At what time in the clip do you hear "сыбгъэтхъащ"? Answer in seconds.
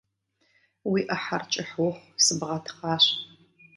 2.23-3.05